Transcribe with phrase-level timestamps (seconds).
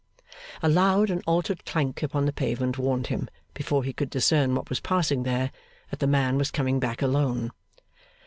[0.63, 4.67] A loud and altered clank upon the pavement warned him, before he could discern what
[4.67, 5.51] was passing there,
[5.91, 7.51] that the man was coming back alone.